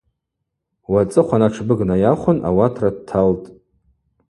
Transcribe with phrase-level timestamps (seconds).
[0.91, 3.47] Уацӏыхъван атшбыг найахвын ауатра дталтӏ.